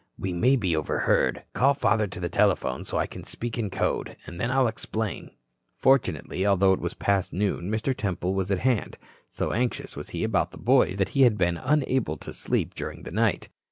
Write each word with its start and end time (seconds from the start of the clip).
"We 0.17 0.33
may 0.33 0.55
be 0.55 0.75
overheard. 0.75 1.43
Call 1.53 1.75
father 1.75 2.07
to 2.07 2.19
the 2.19 2.27
telephone, 2.27 2.83
so 2.85 2.97
I 2.97 3.05
can 3.05 3.23
speak 3.23 3.59
in 3.59 3.69
code. 3.69 4.17
Then 4.27 4.49
I'll 4.49 4.67
explain." 4.67 5.29
Fortunately, 5.75 6.43
although 6.43 6.73
it 6.73 6.79
was 6.81 6.95
past 6.95 7.33
noon, 7.33 7.69
Mr. 7.69 7.95
Temple 7.95 8.33
was 8.33 8.49
at 8.49 8.57
hand. 8.61 8.97
So 9.29 9.51
anxious 9.51 9.95
was 9.95 10.09
he 10.09 10.23
about 10.23 10.49
the 10.49 10.57
boys 10.57 10.97
that 10.97 11.09
he 11.09 11.21
had 11.21 11.37
been 11.37 11.57
unable 11.57 12.17
to 12.17 12.33
sleep 12.33 12.73
during 12.73 13.03
the 13.03 13.11
night. 13.11 13.49